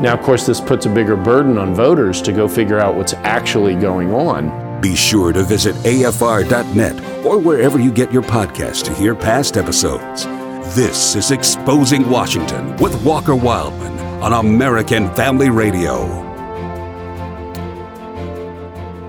[0.00, 3.14] Now, of course, this puts a bigger burden on voters to go figure out what's
[3.14, 4.80] actually going on.
[4.82, 10.26] Be sure to visit afr.net or wherever you get your podcast to hear past episodes.
[10.74, 16.24] This is Exposing Washington with Walker Wildman on American Family Radio.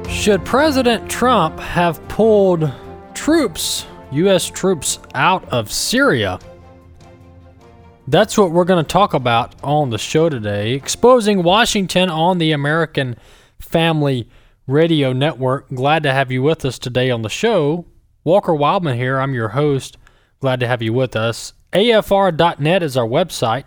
[0.08, 2.72] Should President Trump have pulled
[3.14, 4.50] troops, U.S.
[4.50, 6.40] troops, out of Syria?
[8.10, 10.72] That's what we're going to talk about on the show today.
[10.72, 13.18] Exposing Washington on the American
[13.60, 14.30] Family
[14.66, 15.68] Radio Network.
[15.70, 17.86] Glad to have you with us today on the show.
[18.24, 19.20] Walker Wildman here.
[19.20, 19.98] I'm your host.
[20.40, 21.52] Glad to have you with us.
[21.74, 23.66] AFR.net is our website.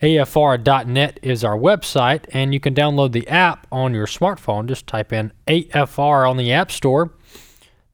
[0.00, 4.66] AFR.net is our website, and you can download the app on your smartphone.
[4.66, 7.12] Just type in AFR on the App Store.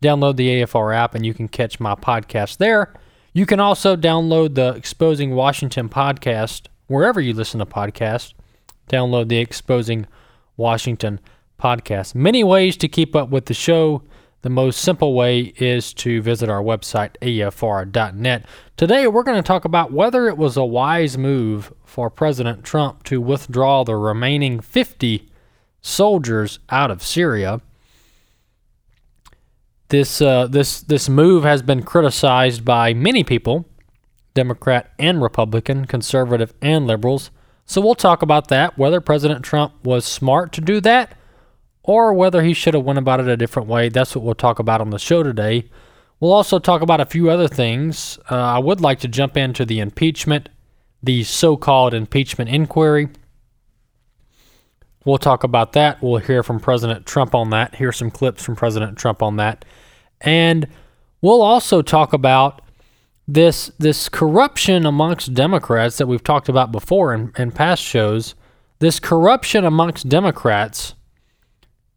[0.02, 2.92] Download the AFR app, and you can catch my podcast there.
[3.36, 8.32] You can also download the Exposing Washington podcast wherever you listen to podcasts.
[8.88, 10.06] Download the Exposing
[10.56, 11.20] Washington
[11.60, 12.14] podcast.
[12.14, 14.02] Many ways to keep up with the show.
[14.40, 18.46] The most simple way is to visit our website, afr.net.
[18.78, 23.04] Today, we're going to talk about whether it was a wise move for President Trump
[23.04, 25.28] to withdraw the remaining 50
[25.82, 27.60] soldiers out of Syria.
[29.88, 33.68] This uh, this this move has been criticized by many people,
[34.34, 37.30] Democrat and Republican, conservative and liberals.
[37.66, 41.16] So we'll talk about that, whether President Trump was smart to do that
[41.82, 43.88] or whether he should have went about it a different way.
[43.88, 45.68] That's what we'll talk about on the show today.
[46.18, 48.18] We'll also talk about a few other things.
[48.30, 50.48] Uh, I would like to jump into the impeachment,
[51.02, 53.08] the so-called impeachment inquiry.
[55.06, 56.02] We'll talk about that.
[56.02, 59.64] We'll hear from President Trump on that, hear some clips from President Trump on that.
[60.20, 60.66] And
[61.22, 62.60] we'll also talk about
[63.28, 68.34] this this corruption amongst Democrats that we've talked about before in, in past shows.
[68.80, 70.96] This corruption amongst Democrats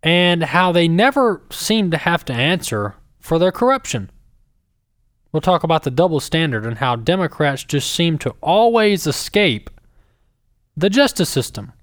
[0.03, 4.12] and how they never seem to have to answer for their corruption.
[5.31, 9.72] We'll talk about the double standard and how Democrats just seem to always escape
[10.78, 11.74] the justice system.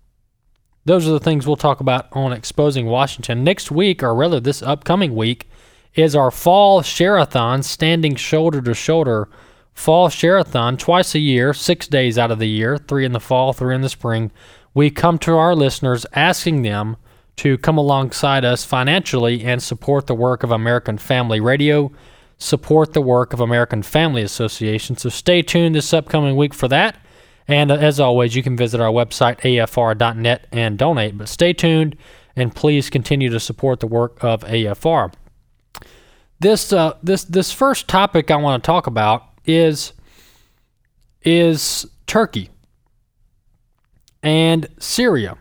[0.86, 3.42] Those are the things we'll talk about on Exposing Washington.
[3.42, 5.48] Next week, or rather this upcoming week,
[5.96, 9.28] is our fall share-a-thon, standing shoulder to shoulder
[9.74, 13.52] fall share-a-thon twice a year, six days out of the year, three in the fall,
[13.52, 14.30] three in the spring.
[14.74, 16.96] We come to our listeners asking them
[17.36, 21.90] to come alongside us financially and support the work of American Family Radio,
[22.38, 24.96] support the work of American Family Association.
[24.96, 26.96] So stay tuned this upcoming week for that.
[27.48, 31.16] And uh, as always, you can visit our website, afr.net, and donate.
[31.16, 31.96] But stay tuned
[32.34, 35.12] and please continue to support the work of AFR.
[36.38, 39.92] This, uh, this, this first topic I want to talk about is,
[41.22, 42.50] is Turkey
[44.22, 45.38] and Syria.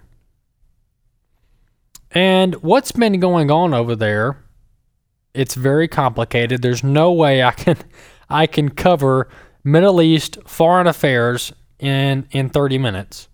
[2.11, 4.45] And what's been going on over there?
[5.33, 6.61] It's very complicated.
[6.61, 7.77] There's no way I can
[8.29, 9.27] I can cover
[9.63, 13.27] Middle East foreign affairs in in 30 minutes.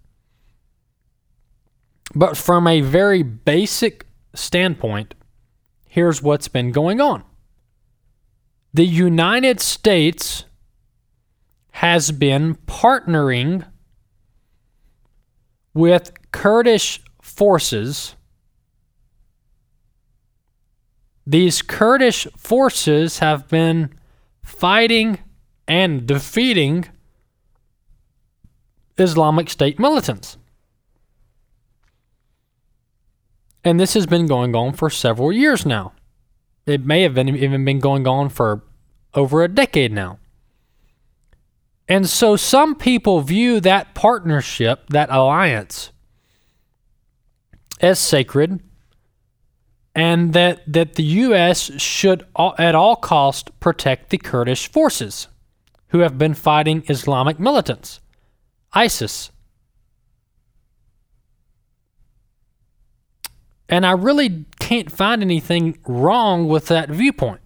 [2.13, 5.13] But from a very basic standpoint,
[5.87, 7.23] here's what's been going on.
[8.73, 10.45] The United States
[11.71, 13.65] has been partnering
[15.73, 18.15] with Kurdish forces.
[21.25, 23.93] These Kurdish forces have been
[24.43, 25.19] fighting
[25.67, 26.89] and defeating
[29.01, 30.37] Islamic State militants.
[33.63, 35.93] And this has been going on for several years now.
[36.65, 38.63] It may have been, even been going on for
[39.13, 40.19] over a decade now.
[41.87, 45.91] And so some people view that partnership, that alliance,
[47.81, 48.61] as sacred
[49.93, 51.81] and that, that the U.S.
[51.81, 52.25] should
[52.57, 55.27] at all cost protect the Kurdish forces
[55.89, 57.99] who have been fighting Islamic militants.
[58.73, 59.31] ISIS.
[63.67, 67.39] And I really can't find anything wrong with that viewpoint.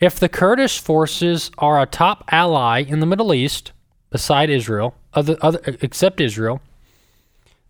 [0.00, 3.72] If the Kurdish forces are a top ally in the Middle East,
[4.10, 6.60] beside Israel, other, other, except Israel,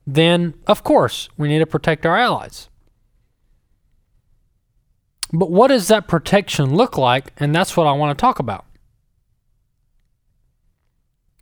[0.07, 2.69] then of course we need to protect our allies.
[5.33, 7.33] But what does that protection look like?
[7.39, 8.67] And that's what I want to talk about.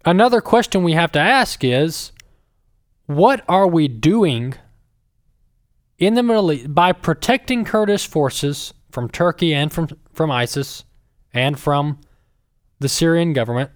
[0.04, 2.12] Another question we have to ask is
[3.06, 4.54] what are we doing
[5.98, 10.84] in the Middle East by protecting Kurdish forces from Turkey and from, from ISIS
[11.34, 12.00] and from
[12.78, 13.70] the Syrian government?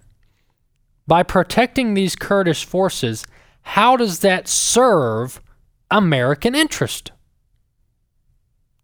[1.06, 3.27] By protecting these Kurdish forces,
[3.61, 5.43] how does that serve
[5.91, 7.12] American interest?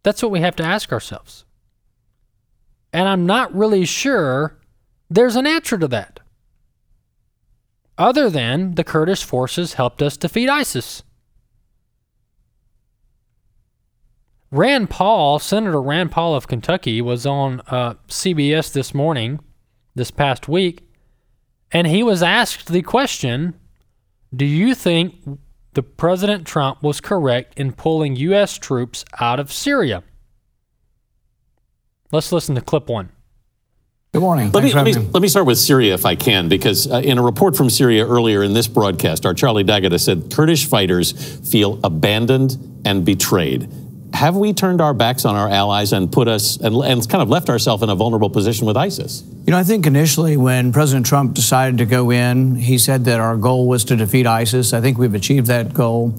[0.03, 1.45] That's what we have to ask ourselves.
[2.93, 4.59] And I'm not really sure
[5.09, 6.20] there's an answer to that.
[8.01, 11.03] Other than the Kurdish forces helped us defeat ISIS.
[14.51, 19.39] Rand Paul, Senator Rand Paul of Kentucky, was on uh, CBS this morning,
[19.95, 20.83] this past week,
[21.73, 23.53] and he was asked the question
[24.35, 25.17] Do you think
[25.75, 28.57] the President Trump was correct in pulling U.S.
[28.57, 30.03] troops out of Syria?
[32.11, 33.11] Let's listen to clip one.
[34.13, 34.51] Good morning.
[34.51, 37.17] Let me, let me, let, me, start with Syria if I can, because uh, in
[37.19, 41.13] a report from Syria earlier in this broadcast, our Charlie D'Agata said Kurdish fighters
[41.49, 43.71] feel abandoned and betrayed
[44.13, 47.29] have we turned our backs on our allies and put us and, and kind of
[47.29, 49.23] left ourselves in a vulnerable position with ISIS?
[49.47, 53.21] You know, I think initially when President Trump decided to go in, he said that
[53.21, 54.73] our goal was to defeat ISIS.
[54.73, 56.15] I think we've achieved that goal.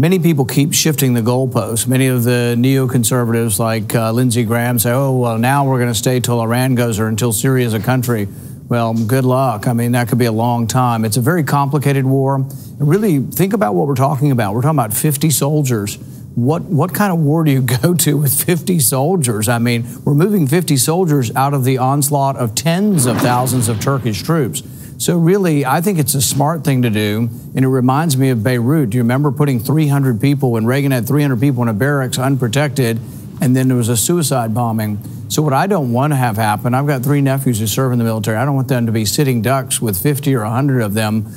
[0.00, 1.88] Many people keep shifting the goalposts.
[1.88, 5.98] Many of the neoconservatives, like uh, Lindsey Graham, say, oh, well, now we're going to
[5.98, 8.28] stay till Iran goes or until Syria is a country.
[8.68, 9.66] Well, good luck.
[9.66, 11.04] I mean, that could be a long time.
[11.04, 12.46] It's a very complicated war.
[12.78, 14.54] Really, think about what we're talking about.
[14.54, 15.98] We're talking about 50 soldiers
[16.38, 19.48] what what kind of war do you go to with 50 soldiers?
[19.48, 23.80] I mean, we're moving 50 soldiers out of the onslaught of tens of thousands of
[23.80, 24.62] Turkish troops.
[24.98, 28.42] So really, I think it's a smart thing to do, and it reminds me of
[28.42, 28.90] Beirut.
[28.90, 32.98] Do you remember putting 300 people when Reagan had 300 people in a barracks unprotected,
[33.40, 34.98] and then there was a suicide bombing?
[35.28, 37.98] So what I don't want to have happen, I've got three nephews who serve in
[37.98, 38.36] the military.
[38.38, 41.32] I don't want them to be sitting ducks with 50 or 100 of them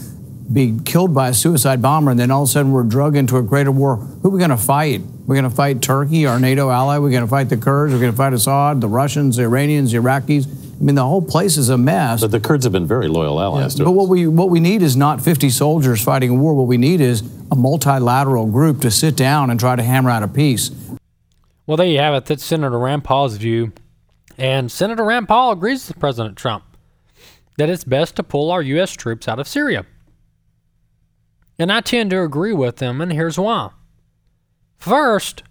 [0.51, 3.37] be killed by a suicide bomber, and then all of a sudden we're drug into
[3.37, 3.97] a greater war.
[3.97, 5.01] Who are we going to fight?
[5.27, 6.97] We're going to fight Turkey, our NATO ally.
[6.97, 7.93] We're going to fight the Kurds.
[7.93, 10.60] We're going to fight Assad, the Russians, the Iranians, the Iraqis.
[10.81, 12.21] I mean, the whole place is a mess.
[12.21, 13.95] But the Kurds have been very loyal allies yeah, But us.
[13.95, 16.55] what we what we need is not 50 soldiers fighting a war.
[16.55, 20.23] What we need is a multilateral group to sit down and try to hammer out
[20.23, 20.71] a peace.
[21.67, 22.25] Well, there you have it.
[22.25, 23.73] That's Senator Rand Paul's view,
[24.39, 26.63] and Senator Rand Paul agrees with President Trump
[27.57, 28.93] that it's best to pull our U.S.
[28.93, 29.85] troops out of Syria.
[31.59, 33.69] And I tend to agree with them, and here's why.
[34.79, 35.43] First,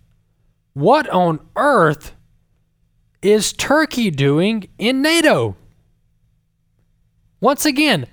[0.73, 2.15] what on earth
[3.23, 5.57] is Turkey doing in NATO?
[7.41, 8.07] Once again,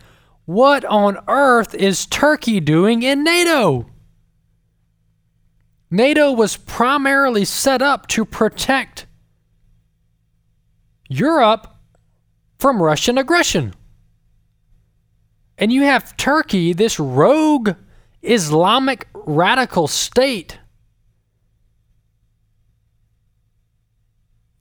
[0.46, 3.86] what on earth is Turkey doing in NATO?
[5.90, 9.06] NATO was primarily set up to protect
[11.10, 11.76] Europe
[12.60, 13.74] from Russian aggression.
[15.58, 17.72] And you have Turkey, this rogue
[18.22, 20.60] Islamic radical state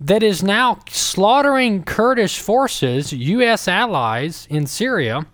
[0.01, 3.67] that is now slaughtering Kurdish forces, U.S.
[3.67, 5.27] allies in Syria.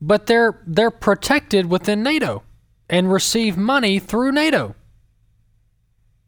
[0.00, 2.42] But they're they're protected within NATO
[2.88, 4.74] and receive money through NATO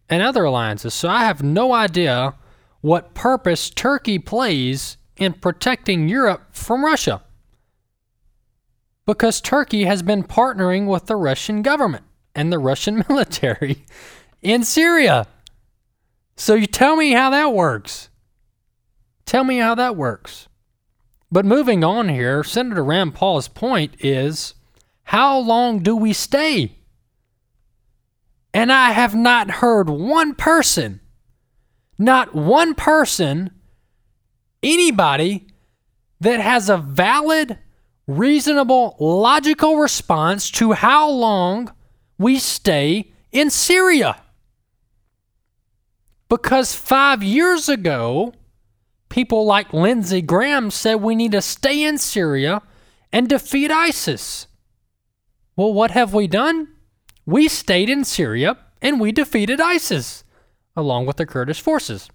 [0.09, 0.93] and other alliances.
[0.93, 2.35] So I have no idea
[2.81, 7.23] what purpose Turkey plays in protecting Europe from Russia
[9.07, 13.85] because Turkey has been partnering with the Russian government and the Russian military
[14.43, 15.27] in Syria.
[16.37, 18.09] So you tell me how that works.
[19.27, 20.49] Tell me how that works.
[21.31, 24.55] But moving on here, Senator Rand Paul's point is
[25.05, 26.77] how long do we stay?
[28.53, 31.01] And I have not heard one person,
[31.99, 33.51] not one person,
[34.63, 35.47] anybody
[36.21, 37.59] that has a valid
[38.07, 41.73] reasonable, logical response to how long
[42.19, 44.21] we stay in Syria.
[46.31, 48.33] Because five years ago,
[49.09, 52.63] people like Lindsey Graham said we need to stay in Syria
[53.13, 54.47] and defeat ISIS.
[55.57, 56.69] Well, what have we done?
[57.27, 60.23] We stayed in Syria and we defeated ISIS
[60.77, 62.09] along with the Kurdish forces.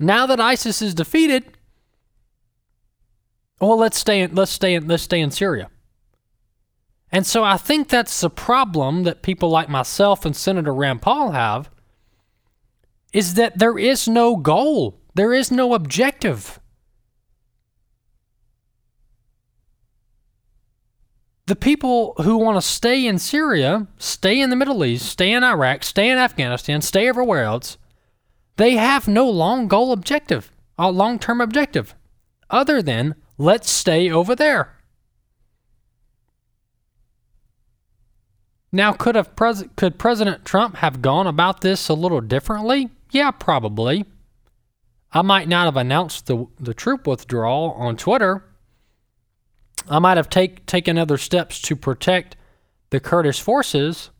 [0.00, 1.56] Now that ISIS is defeated,
[3.60, 5.70] well, let's stay in, let's stay in, let's stay in Syria.
[7.12, 11.30] And so I think that's the problem that people like myself and Senator Rand Paul
[11.30, 11.70] have
[13.16, 15.00] is that there is no goal.
[15.14, 16.60] There is no objective.
[21.46, 25.44] the people who want to stay in Syria, stay in the Middle East, stay in
[25.44, 27.78] Iraq, stay in Afghanistan, stay everywhere else,
[28.56, 31.94] they have no long goal objective, a long term objective,
[32.50, 34.72] other than let's stay over there.
[38.72, 42.90] Now, could have pres- could President Trump have gone about this a little differently?
[43.10, 44.04] Yeah, probably.
[45.12, 48.44] I might not have announced the the troop withdrawal on Twitter.
[49.88, 52.36] I might have take taken other steps to protect
[52.90, 54.10] the Kurdish forces.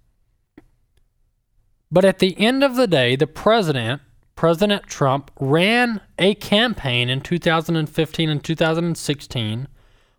[1.91, 4.03] But at the end of the day, the president,
[4.35, 9.69] President Trump, ran a campaign in 2015 and 2016.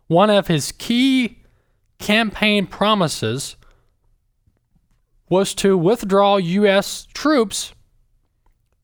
[0.06, 1.42] One of his key
[1.98, 3.56] campaign promises
[5.28, 7.06] was to withdraw U.S.
[7.12, 7.74] troops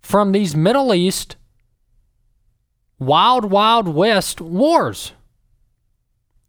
[0.05, 1.37] from these Middle East
[2.99, 5.13] wild, wild west wars.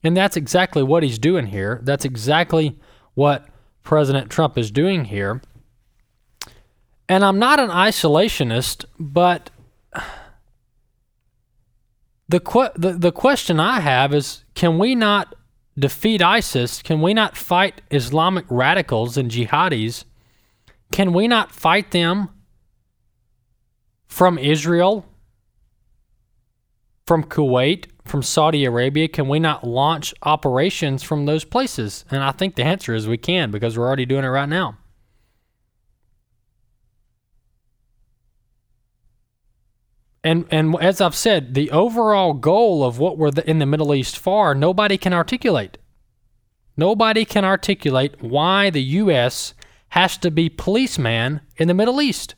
[0.03, 1.79] And that's exactly what he's doing here.
[1.83, 2.77] That's exactly
[3.13, 3.47] what
[3.81, 5.41] President Trump is doing here.
[7.07, 9.51] And I'm not an isolationist, but
[12.27, 15.33] the, que- the, the question I have is can we not
[15.79, 16.81] defeat ISIS?
[16.81, 20.03] Can we not fight Islamic radicals and jihadis?
[20.91, 22.29] Can we not fight them
[24.15, 25.05] from Israel,
[27.05, 29.09] from Kuwait, from Saudi Arabia?
[29.09, 32.05] Can we not launch operations from those places?
[32.09, 34.77] And I think the answer is we can because we're already doing it right now.
[40.23, 44.17] And and as I've said, the overall goal of what we're in the Middle East
[44.17, 45.77] for, nobody can articulate.
[46.77, 49.53] Nobody can articulate why the U.S.
[49.89, 52.35] has to be policeman in the Middle East.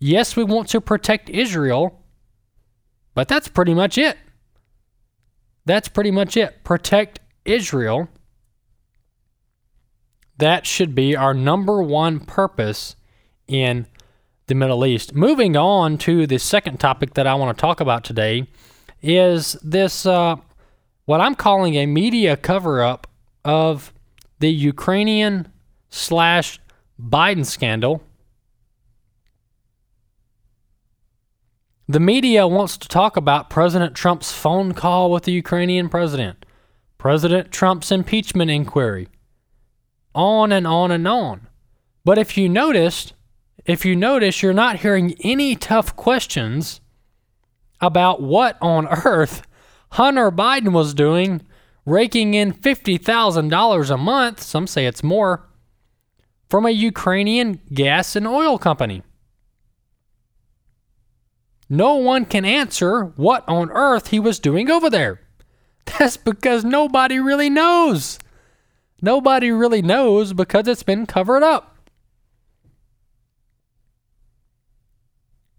[0.00, 2.02] Yes, we want to protect Israel,
[3.14, 4.16] but that's pretty much it.
[5.66, 6.64] That's pretty much it.
[6.64, 8.08] Protect Israel.
[10.38, 12.96] That should be our number one purpose
[13.46, 13.86] in
[14.46, 15.14] the Middle East.
[15.14, 18.46] Moving on to the second topic that I want to talk about today
[19.02, 20.36] is this uh,
[21.04, 23.06] what I'm calling a media cover up
[23.44, 23.92] of
[24.38, 25.48] the Ukrainian
[25.90, 26.58] slash
[26.98, 28.02] Biden scandal.
[31.90, 36.46] The media wants to talk about President Trump's phone call with the Ukrainian president,
[36.98, 39.08] President Trump's impeachment inquiry,
[40.14, 41.48] on and on and on.
[42.04, 43.14] But if you noticed,
[43.66, 46.80] if you notice, you're not hearing any tough questions
[47.80, 49.42] about what on earth
[49.90, 51.42] Hunter Biden was doing,
[51.84, 55.48] raking in $50,000 a month, some say it's more,
[56.48, 59.02] from a Ukrainian gas and oil company.
[61.72, 65.20] No one can answer what on earth he was doing over there.
[65.86, 68.18] That's because nobody really knows.
[69.00, 71.78] Nobody really knows because it's been covered up.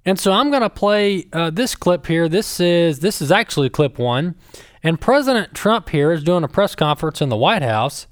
[0.03, 2.27] And so I'm going to play uh, this clip here.
[2.27, 4.35] This is this is actually clip one,
[4.81, 8.07] and President Trump here is doing a press conference in the White House,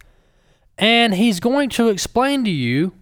[0.77, 2.93] and he's going to explain to you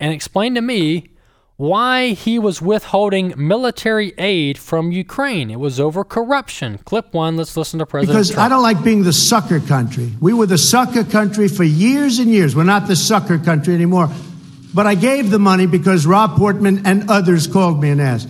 [0.00, 1.10] and explain to me
[1.58, 5.50] why he was withholding military aid from Ukraine.
[5.50, 6.78] It was over corruption.
[6.84, 7.36] Clip one.
[7.36, 8.14] Let's listen to President.
[8.14, 8.46] Because Trump.
[8.46, 10.12] I don't like being the sucker country.
[10.20, 12.54] We were the sucker country for years and years.
[12.54, 14.08] We're not the sucker country anymore.
[14.72, 18.28] But I gave the money because Rob Portman and others called me and asked.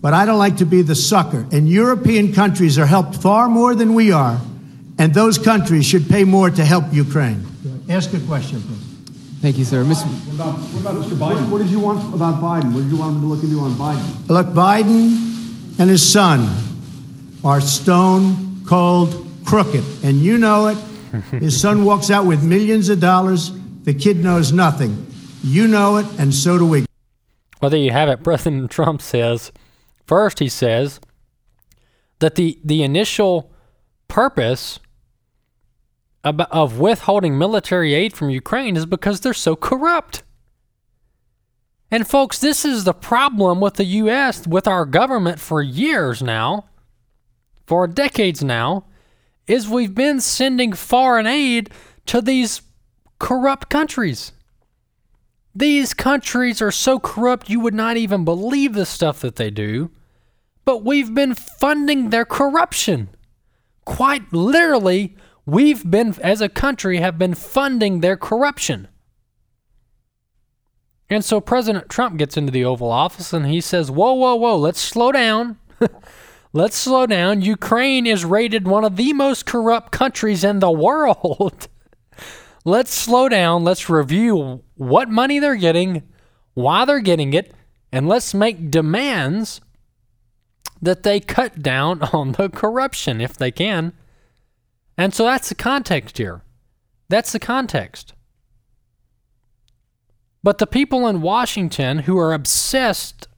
[0.00, 1.44] But I don't like to be the sucker.
[1.50, 4.40] And European countries are helped far more than we are.
[4.98, 7.44] And those countries should pay more to help Ukraine.
[7.88, 8.91] Ask a question, please.
[9.42, 9.82] Thank you, sir.
[9.82, 10.06] Mr.
[10.06, 11.16] What about, what about Mr.
[11.16, 11.50] Biden?
[11.50, 12.72] What did you want about Biden?
[12.72, 14.28] What did you want him to look into on Biden?
[14.28, 16.48] Look, Biden and his son
[17.44, 19.82] are stone cold crooked.
[20.04, 20.78] And you know it.
[21.40, 23.50] His son walks out with millions of dollars.
[23.82, 25.08] The kid knows nothing.
[25.42, 26.86] You know it, and so do we.
[27.60, 28.22] Well, there you have it.
[28.24, 29.50] President Trump says,
[30.06, 31.00] first, he says
[32.20, 33.52] that the, the initial
[34.06, 34.78] purpose
[36.24, 40.22] of, withholding military aid from Ukraine is because they're so corrupt.
[41.90, 46.66] And, folks, this is the problem with the U.S., with our government for years now,
[47.66, 48.86] for decades now,
[49.46, 51.70] is we've been sending foreign aid
[52.06, 52.62] to these
[53.18, 54.32] corrupt countries.
[55.54, 59.90] These countries are so corrupt you would not even believe the stuff that they do,
[60.64, 63.10] but we've been funding their corruption.
[63.84, 65.14] Quite literally,
[65.46, 68.88] we've been, as a country, have been funding their corruption.
[71.12, 74.56] And so President Trump gets into the Oval Office and he says, Whoa, whoa, whoa,
[74.56, 75.58] let's slow down.
[76.54, 77.42] let's slow down.
[77.42, 81.68] Ukraine is rated one of the most corrupt countries in the world.
[82.64, 83.62] let's slow down.
[83.62, 86.02] Let's review what money they're getting,
[86.54, 87.52] why they're getting it,
[87.92, 89.60] and let's make demands
[90.80, 93.92] that they cut down on the corruption if they can.
[94.96, 96.42] And so that's the context here.
[97.08, 98.12] That's the context.
[100.42, 103.28] But the people in Washington who are obsessed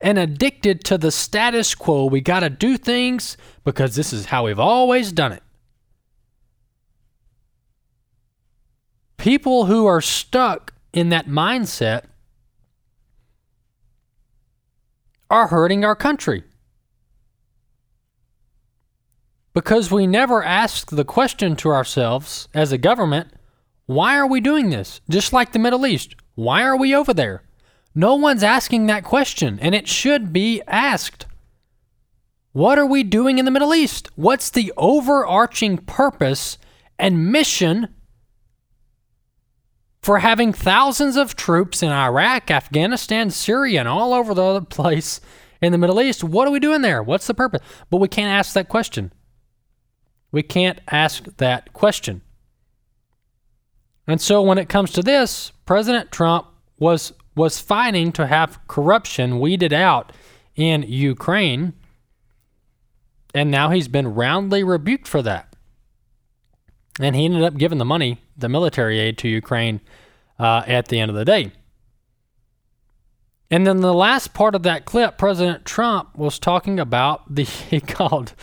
[0.00, 4.44] and addicted to the status quo, we got to do things because this is how
[4.44, 5.42] we've always done it.
[9.16, 12.04] People who are stuck in that mindset
[15.30, 16.44] are hurting our country.
[19.54, 23.28] Because we never ask the question to ourselves as a government
[23.86, 25.02] why are we doing this?
[25.10, 26.16] Just like the Middle East.
[26.34, 27.42] Why are we over there?
[27.94, 31.26] No one's asking that question, and it should be asked.
[32.52, 34.08] What are we doing in the Middle East?
[34.16, 36.56] What's the overarching purpose
[36.98, 37.88] and mission
[40.02, 45.20] for having thousands of troops in Iraq, Afghanistan, Syria, and all over the place
[45.60, 46.24] in the Middle East?
[46.24, 47.02] What are we doing there?
[47.02, 47.60] What's the purpose?
[47.90, 49.12] But we can't ask that question.
[50.34, 52.20] We can't ask that question.
[54.08, 59.38] And so when it comes to this, President Trump was was fighting to have corruption
[59.38, 60.10] weeded out
[60.56, 61.74] in Ukraine.
[63.32, 65.54] And now he's been roundly rebuked for that.
[66.98, 69.82] And he ended up giving the money, the military aid to Ukraine
[70.40, 71.52] uh, at the end of the day.
[73.52, 77.80] And then the last part of that clip, President Trump was talking about the, he
[77.80, 78.34] called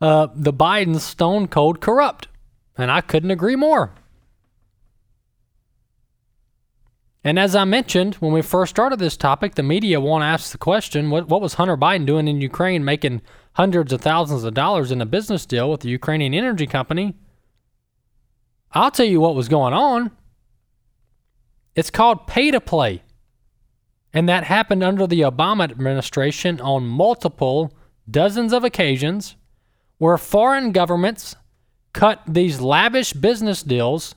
[0.00, 2.28] uh, the Biden stone cold corrupt.
[2.76, 3.92] And I couldn't agree more.
[7.24, 10.58] And as I mentioned when we first started this topic, the media won't ask the
[10.58, 13.22] question what, what was Hunter Biden doing in Ukraine making
[13.54, 17.16] hundreds of thousands of dollars in a business deal with the Ukrainian energy company?
[18.72, 20.12] I'll tell you what was going on.
[21.74, 23.02] It's called pay to play.
[24.12, 27.72] And that happened under the Obama administration on multiple
[28.08, 29.34] dozens of occasions
[29.98, 31.36] where foreign governments
[31.92, 34.14] cut these lavish business deals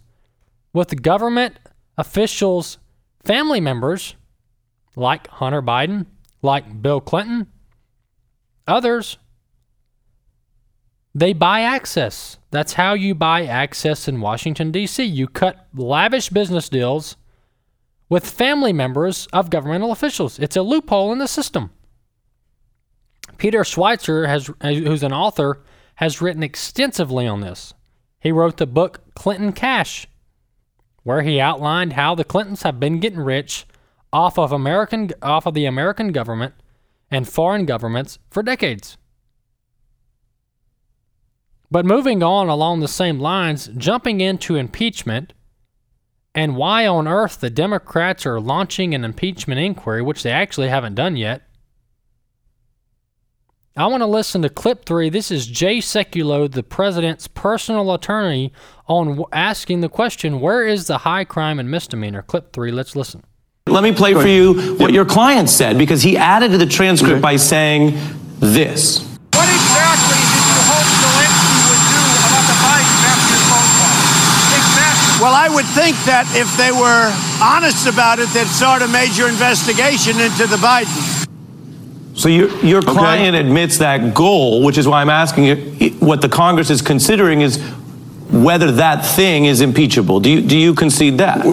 [0.73, 1.57] with government
[1.97, 2.77] officials
[3.23, 4.15] family members
[4.95, 6.05] like Hunter Biden,
[6.41, 7.47] like Bill Clinton,
[8.67, 9.17] others,
[11.15, 12.37] they buy access.
[12.51, 15.03] That's how you buy access in Washington, D.C.
[15.03, 17.15] You cut lavish business deals
[18.09, 20.39] with family members of governmental officials.
[20.39, 21.71] It's a loophole in the system.
[23.37, 25.61] Peter Schweizer, has, who's an author,
[25.99, 27.73] has written extensively on this.
[28.21, 30.07] He wrote the book Clinton Cash
[31.03, 33.65] where he outlined how the Clintons have been getting rich
[34.13, 36.53] off of American off of the American government
[37.11, 38.97] and foreign governments for decades.
[41.69, 45.33] But moving on along the same lines, jumping into impeachment
[46.33, 50.95] and why on earth the Democrats are launching an impeachment inquiry, which they actually haven't
[50.95, 51.41] done yet,
[53.79, 55.07] I want to listen to clip three.
[55.07, 58.51] This is Jay Sekulow, the president's personal attorney,
[58.87, 62.21] on asking the question, Where is the high crime and misdemeanor?
[62.21, 63.23] Clip three, let's listen.
[63.67, 67.23] Let me play for you what your client said because he added to the transcript
[67.23, 67.31] mm-hmm.
[67.31, 67.95] by saying
[68.43, 68.99] this.
[69.31, 73.95] What exactly did you hope Zelensky would do about the Biden after your phone call?
[74.59, 75.23] Exactly.
[75.23, 77.07] Well, I would think that if they were
[77.39, 81.08] honest about it, they'd start a major investigation into the Bidens.
[82.19, 83.47] So your, your client okay.
[83.47, 85.55] admits that goal, which is why I'm asking you
[85.99, 87.63] what the Congress is considering is
[88.29, 90.19] whether that thing is impeachable.
[90.19, 91.43] Do you, do you concede that?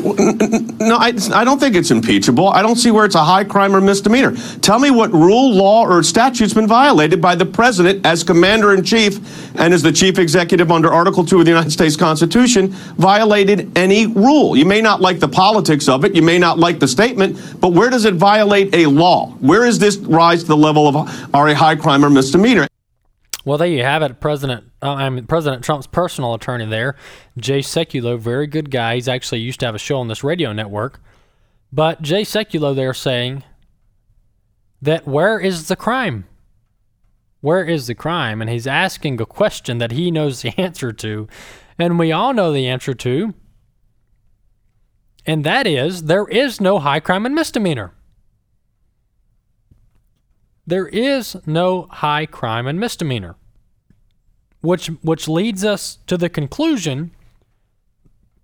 [0.79, 2.49] No, I, I don't think it's impeachable.
[2.49, 4.37] I don't see where it's a high crime or misdemeanor.
[4.61, 8.85] Tell me what rule, law, or statute's been violated by the president as commander in
[8.85, 9.19] chief
[9.57, 14.07] and as the chief executive under Article 2 of the United States Constitution violated any
[14.07, 14.57] rule.
[14.57, 17.73] You may not like the politics of it, you may not like the statement, but
[17.73, 19.31] where does it violate a law?
[19.41, 22.69] Where is this rise to the level of are a high crime or misdemeanor?
[23.47, 24.21] Well, there you have it.
[24.21, 26.97] President, uh, I mean, President Trump's personal attorney there,
[27.39, 28.97] Jay Sekulow, very good guy.
[28.97, 31.01] He's actually used to have a show on this radio network.
[31.73, 33.45] But Jay Sekulow there saying
[34.83, 36.25] that where is the crime?
[37.41, 38.41] Where is the crime?
[38.41, 41.29] And he's asking a question that he knows the answer to,
[41.79, 43.33] and we all know the answer to.
[45.25, 47.93] And that is there is no high crime and misdemeanor.
[50.67, 53.37] There is no high crime and misdemeanor,
[54.61, 57.13] which which leads us to the conclusion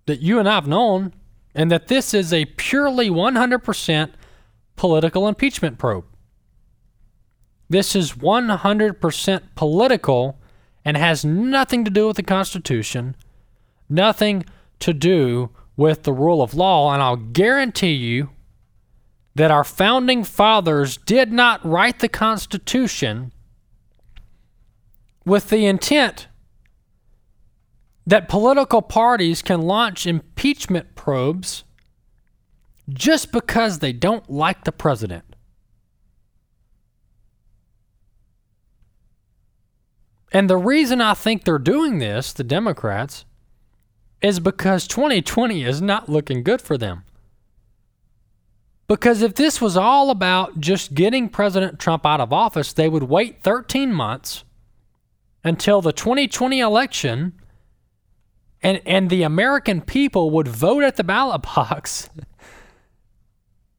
[0.06, 1.14] that you and I've known,
[1.54, 4.10] and that this is a purely 100%
[4.76, 6.04] political impeachment probe.
[7.68, 10.38] This is 100% political
[10.84, 13.16] and has nothing to do with the Constitution,
[13.88, 14.44] nothing
[14.80, 18.30] to do with the rule of law, and I'll guarantee you
[19.34, 23.32] that our founding fathers did not write the Constitution
[25.24, 26.28] with the intent
[28.06, 31.64] that political parties can launch impeachment probes
[32.88, 35.24] just because they don't like the president.
[40.32, 43.24] And the reason I think they're doing this, the Democrats,
[44.20, 47.04] is because 2020 is not looking good for them.
[48.88, 53.04] Because if this was all about just getting President Trump out of office, they would
[53.04, 54.44] wait 13 months
[55.44, 57.32] until the 2020 election
[58.62, 62.08] and, and the American people would vote at the ballot box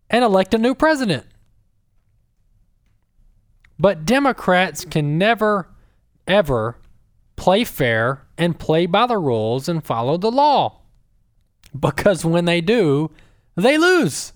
[0.09, 1.25] and elect a new president.
[3.79, 5.69] But Democrats can never,
[6.27, 6.77] ever
[7.35, 10.81] play fair and play by the rules and follow the law.
[11.77, 13.09] Because when they do,
[13.55, 14.32] they lose.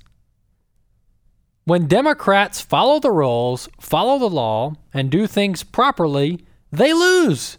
[1.67, 7.57] When Democrats follow the rules, follow the law, and do things properly, they lose.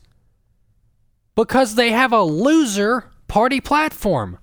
[1.35, 4.39] Because they have a loser party platform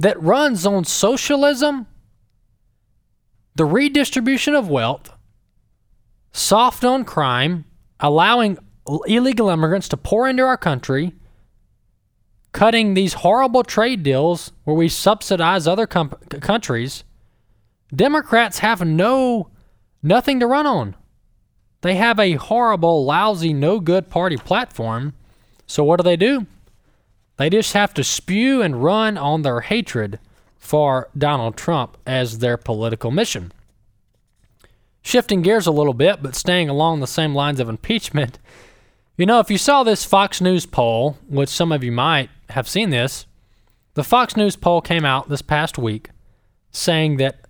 [0.00, 1.86] that runs on socialism,
[3.54, 5.12] the redistribution of wealth,
[6.32, 7.66] soft on crime,
[8.00, 8.58] allowing
[9.06, 11.12] illegal immigrants to pour into our country,
[12.50, 16.08] cutting these horrible trade deals where we subsidize other com-
[16.40, 17.04] countries,
[17.94, 19.48] Democrats have no
[20.02, 20.94] nothing to run on.
[21.80, 25.14] They have a horrible, lousy, no good party platform.
[25.66, 26.46] So what do they do?
[27.36, 30.18] They just have to spew and run on their hatred
[30.56, 33.52] for Donald Trump as their political mission.
[35.02, 38.38] Shifting gears a little bit, but staying along the same lines of impeachment,
[39.18, 42.68] you know, if you saw this Fox News poll, which some of you might have
[42.68, 43.26] seen this,
[43.92, 46.10] the Fox News poll came out this past week
[46.70, 47.43] saying that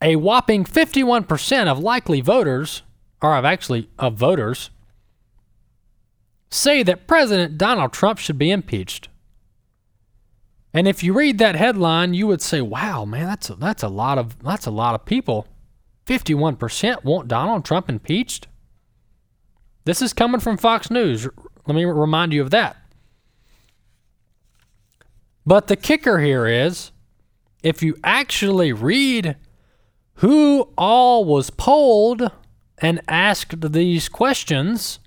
[0.00, 2.82] a whopping 51% of likely voters,
[3.20, 4.70] or of actually of voters,
[6.50, 9.08] say that President Donald Trump should be impeached.
[10.72, 13.88] And if you read that headline, you would say, "Wow, man, that's a, that's a
[13.88, 15.46] lot of that's a lot of people.
[16.06, 18.46] 51% want Donald Trump impeached."
[19.84, 21.26] This is coming from Fox News.
[21.66, 22.76] Let me remind you of that.
[25.46, 26.92] But the kicker here is
[27.62, 29.36] if you actually read
[30.18, 32.30] who all was polled
[32.78, 34.98] and asked these questions,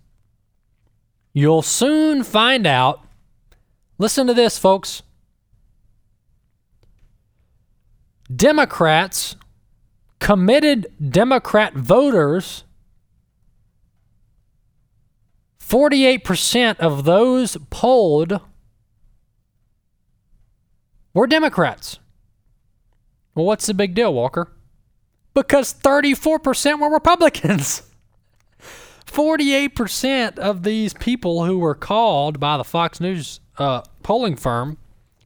[1.34, 3.02] you'll soon find out.
[3.97, 5.04] Listen to this, folks.
[8.34, 9.36] Democrats,
[10.19, 12.63] committed Democrat voters
[15.60, 18.41] 48% of those polled
[21.13, 22.00] were Democrats.
[23.36, 24.52] Well, what's the big deal, Walker?
[25.34, 27.84] Because 34% were Republicans.
[29.06, 34.78] 48% of these people who were called by the Fox News uh, polling firm,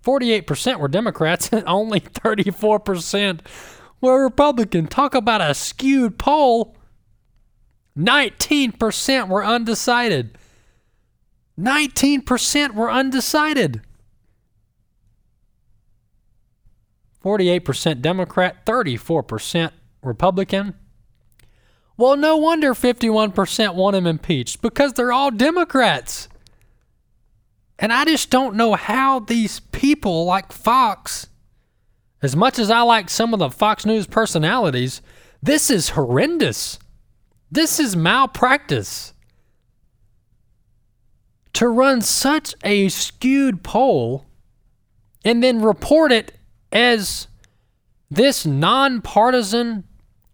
[0.03, 3.41] 48% were Democrats and only 34%
[4.01, 4.87] were Republican.
[4.87, 6.75] Talk about a skewed poll.
[7.97, 10.37] 19% were undecided.
[11.59, 13.81] 19% were undecided.
[17.23, 19.71] 48% Democrat, 34%
[20.05, 20.75] Republican.
[21.97, 26.27] Well, no wonder 51% want him impeached because they're all Democrats.
[27.79, 31.27] And I just don't know how these people like Fox,
[32.21, 35.01] as much as I like some of the Fox News personalities,
[35.41, 36.79] this is horrendous.
[37.51, 39.13] This is malpractice.
[41.53, 44.25] To run such a skewed poll
[45.23, 46.33] and then report it
[46.71, 47.27] as
[48.11, 49.84] this nonpartisan,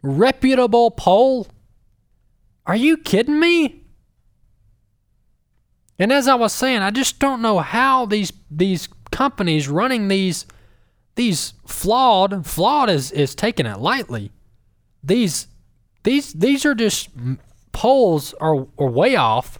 [0.01, 1.47] reputable poll?
[2.65, 3.83] Are you kidding me?
[5.99, 10.45] And as I was saying, I just don't know how these these companies running these
[11.15, 14.31] these flawed flawed is is taking it lightly.
[15.03, 15.47] These
[16.03, 17.09] these these are just
[17.71, 19.59] polls are, are way off.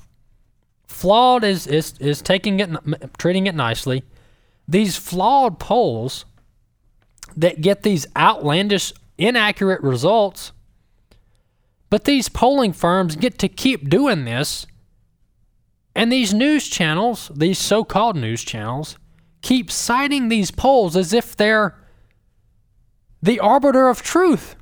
[0.88, 2.72] Flawed is is is taking it
[3.18, 4.04] treating it nicely.
[4.68, 6.26] These flawed polls
[7.36, 10.52] that get these outlandish inaccurate results.
[11.90, 14.66] But these polling firms get to keep doing this.
[15.96, 18.98] And these news channels, these so called news channels,
[19.42, 21.78] keep citing these polls as if they're
[23.22, 24.56] the arbiter of truth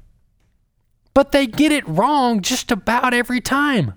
[1.20, 3.94] but they get it wrong just about every time.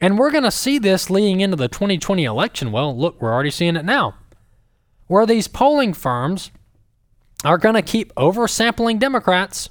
[0.00, 2.72] And we're going to see this leading into the 2020 election.
[2.72, 4.14] Well, look, we're already seeing it now.
[5.08, 6.50] where these polling firms
[7.44, 9.68] are going to keep oversampling Democrats.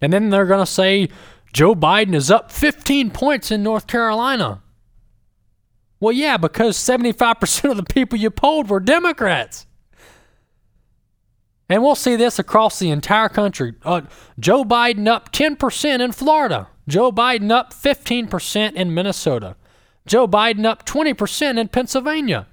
[0.00, 1.08] And then they're going to say
[1.52, 4.62] Joe Biden is up 15 points in North Carolina.
[6.00, 9.66] Well, yeah, because 75% of the people you polled were Democrats.
[11.68, 13.74] And we'll see this across the entire country.
[13.84, 14.02] Uh,
[14.38, 16.68] Joe Biden up 10% in Florida.
[16.88, 19.56] Joe Biden up 15% in Minnesota.
[20.04, 22.48] Joe Biden up 20% in Pennsylvania.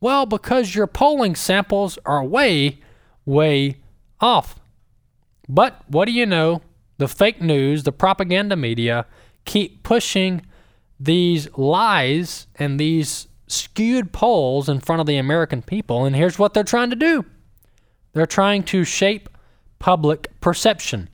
[0.00, 2.80] Well, because your polling samples are way,
[3.24, 3.76] way
[4.20, 4.58] off.
[5.48, 6.62] But what do you know?
[6.98, 9.06] The fake news, the propaganda media
[9.44, 10.42] keep pushing
[10.98, 16.04] these lies and these skewed polls in front of the American people.
[16.04, 17.24] And here's what they're trying to do
[18.12, 19.28] they're trying to shape
[19.78, 21.08] public perception.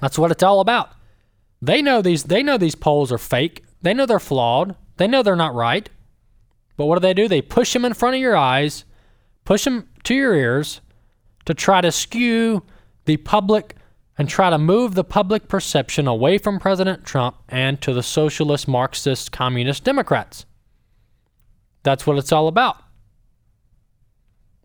[0.00, 0.90] That's what it's all about.
[1.60, 3.64] They know these they know these polls are fake.
[3.82, 4.74] They know they're flawed.
[4.96, 5.88] They know they're not right.
[6.76, 7.28] But what do they do?
[7.28, 8.84] They push them in front of your eyes,
[9.44, 10.80] push them to your ears
[11.44, 12.62] to try to skew
[13.04, 13.76] the public
[14.18, 18.68] and try to move the public perception away from President Trump and to the socialist,
[18.68, 20.44] Marxist, communist Democrats.
[21.82, 22.76] That's what it's all about.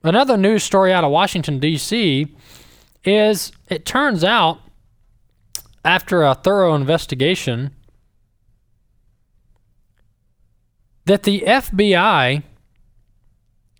[0.03, 2.35] Another news story out of Washington, D.C.
[3.03, 4.59] is it turns out,
[5.83, 7.73] after a thorough investigation,
[11.07, 12.43] that the FBI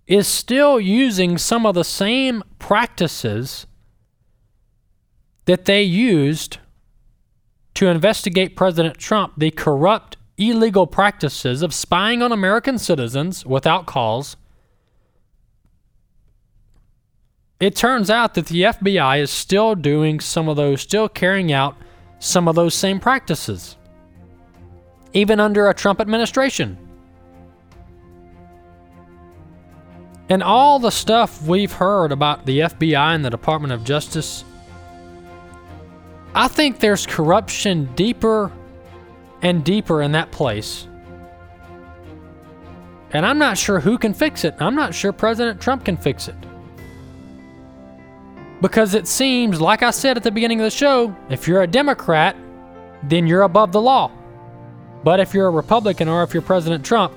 [0.08, 3.68] is still using some of the same practices
[5.44, 6.60] that they used
[7.74, 14.38] to investigate President Trump, the corrupt, illegal practices of spying on American citizens without cause.
[17.60, 21.76] It turns out that the FBI is still doing some of those, still carrying out
[22.20, 23.76] some of those same practices,
[25.12, 26.87] even under a Trump administration.
[30.30, 34.44] And all the stuff we've heard about the FBI and the Department of Justice,
[36.36, 38.52] I think there's corruption deeper
[39.42, 40.88] and deeper in that place.
[43.12, 44.56] And I'm not sure who can fix it.
[44.60, 46.36] I'm not sure President Trump can fix it.
[48.62, 51.68] Because it seems, like I said at the beginning of the show, if you're a
[51.68, 52.36] Democrat,
[53.04, 54.12] then you're above the law.
[55.04, 57.14] But if you're a Republican or if you're President Trump,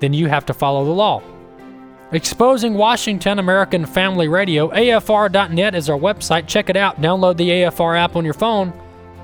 [0.00, 1.22] then you have to follow the law.
[2.12, 6.46] Exposing Washington American Family Radio, AFR.net is our website.
[6.46, 7.00] Check it out.
[7.00, 8.72] Download the AFR app on your phone.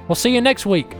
[0.08, 0.90] We'll see you next week.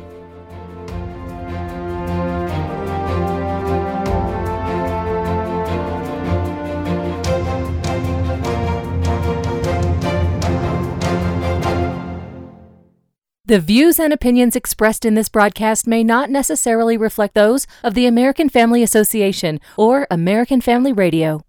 [13.44, 18.06] The views and opinions expressed in this broadcast may not necessarily reflect those of the
[18.06, 21.42] American Family Association or American Family Radio.